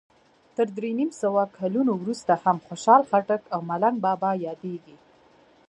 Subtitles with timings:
[0.55, 4.95] تر درې نیم سوو کلونو وروسته هم خوشال خټک او ملنګ بابا یادیږي.